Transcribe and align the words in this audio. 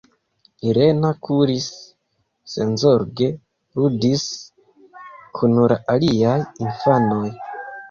Irena 0.69 1.09
kuris, 1.27 1.67
senzorge 2.53 3.29
ludis 3.81 4.25
kun 5.39 5.57
la 5.75 5.81
aliaj 5.97 6.37
infanoj. 6.67 7.25